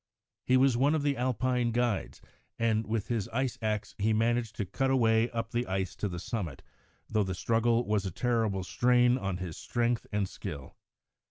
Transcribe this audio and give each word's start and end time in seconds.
He 0.47 0.57
was 0.57 0.75
one 0.75 0.95
of 0.95 1.03
the 1.03 1.15
Alpine 1.15 1.69
guides, 1.69 2.23
and, 2.57 2.87
with 2.87 3.07
his 3.09 3.27
ice 3.27 3.59
axe, 3.61 3.93
he 3.99 4.13
managed 4.13 4.55
to 4.55 4.65
cut 4.65 4.89
a 4.89 4.95
way 4.97 5.29
up 5.29 5.51
the 5.51 5.67
ice 5.67 5.95
to 5.97 6.09
the 6.09 6.17
summit, 6.17 6.63
though 7.07 7.21
the 7.23 7.35
struggle 7.35 7.85
was 7.85 8.03
a 8.03 8.09
terrible 8.11 8.63
strain 8.63 9.19
on 9.19 9.37
his 9.37 9.57
strength 9.57 10.07
and 10.11 10.27
skill. 10.27 10.75